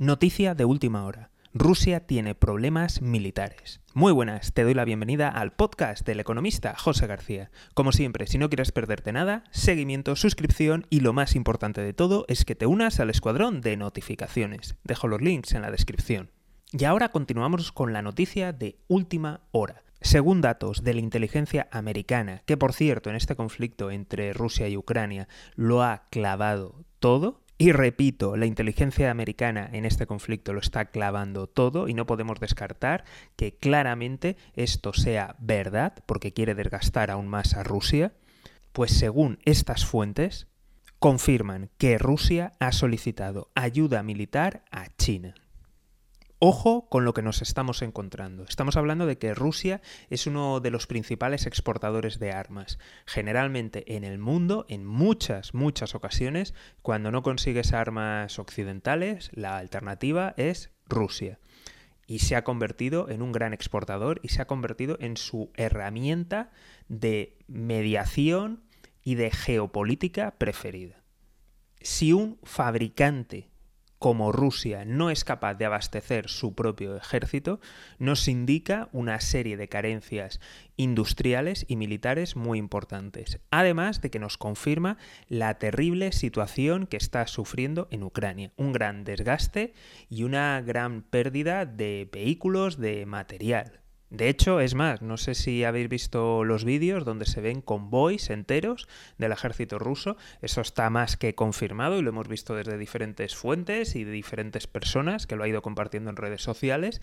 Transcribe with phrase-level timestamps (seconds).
[0.00, 1.28] Noticia de última hora.
[1.52, 3.82] Rusia tiene problemas militares.
[3.92, 7.50] Muy buenas, te doy la bienvenida al podcast del economista José García.
[7.74, 12.24] Como siempre, si no quieres perderte nada, seguimiento, suscripción y lo más importante de todo
[12.28, 14.74] es que te unas al escuadrón de notificaciones.
[14.84, 16.30] Dejo los links en la descripción.
[16.72, 19.82] Y ahora continuamos con la noticia de última hora.
[20.00, 24.78] Según datos de la inteligencia americana, que por cierto en este conflicto entre Rusia y
[24.78, 30.86] Ucrania lo ha clavado todo, y repito, la inteligencia americana en este conflicto lo está
[30.86, 33.04] clavando todo y no podemos descartar
[33.36, 38.14] que claramente esto sea verdad porque quiere desgastar aún más a Rusia,
[38.72, 40.46] pues según estas fuentes
[40.98, 45.34] confirman que Rusia ha solicitado ayuda militar a China.
[46.42, 48.44] Ojo con lo que nos estamos encontrando.
[48.44, 52.78] Estamos hablando de que Rusia es uno de los principales exportadores de armas.
[53.04, 60.32] Generalmente en el mundo, en muchas, muchas ocasiones, cuando no consigues armas occidentales, la alternativa
[60.38, 61.38] es Rusia.
[62.06, 66.52] Y se ha convertido en un gran exportador y se ha convertido en su herramienta
[66.88, 68.62] de mediación
[69.04, 71.02] y de geopolítica preferida.
[71.82, 73.49] Si un fabricante
[74.00, 77.60] como Rusia no es capaz de abastecer su propio ejército,
[77.98, 80.40] nos indica una serie de carencias
[80.76, 84.96] industriales y militares muy importantes, además de que nos confirma
[85.28, 89.74] la terrible situación que está sufriendo en Ucrania, un gran desgaste
[90.08, 93.80] y una gran pérdida de vehículos, de material.
[94.10, 98.30] De hecho, es más, no sé si habéis visto los vídeos donde se ven convoys
[98.30, 100.16] enteros del ejército ruso.
[100.42, 104.66] Eso está más que confirmado y lo hemos visto desde diferentes fuentes y de diferentes
[104.66, 107.00] personas que lo ha ido compartiendo en redes sociales.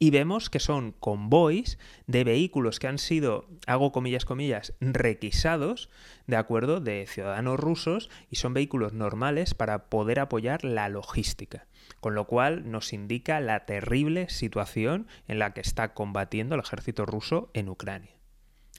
[0.00, 1.78] Y vemos que son convoys
[2.08, 5.90] de vehículos que han sido, hago comillas, comillas, requisados,
[6.26, 11.68] de acuerdo, de ciudadanos rusos y son vehículos normales para poder apoyar la logística
[12.00, 17.06] con lo cual nos indica la terrible situación en la que está combatiendo el ejército
[17.06, 18.18] ruso en Ucrania.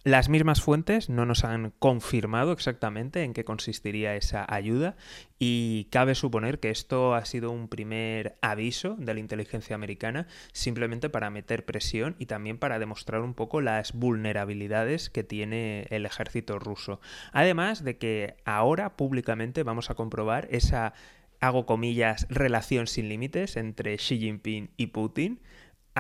[0.06, 4.96] Las mismas fuentes no nos han confirmado exactamente en qué consistiría esa ayuda
[5.40, 11.10] y cabe suponer que esto ha sido un primer aviso de la inteligencia americana simplemente
[11.10, 16.60] para meter presión y también para demostrar un poco las vulnerabilidades que tiene el ejército
[16.60, 17.02] ruso.
[17.34, 20.94] Además de que ahora públicamente vamos a comprobar esa
[21.42, 25.40] hago comillas, relación sin límites entre Xi Jinping y Putin,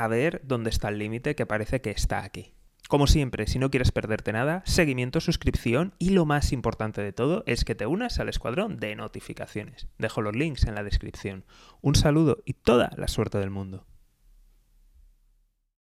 [0.04, 2.54] a ver dónde está el límite que parece que está aquí.
[2.88, 7.44] Como siempre, si no quieres perderte nada, seguimiento, suscripción y lo más importante de todo
[7.46, 9.88] es que te unas al escuadrón de notificaciones.
[10.00, 11.44] Dejo los links en la descripción.
[11.82, 13.86] Un saludo y toda la suerte del mundo.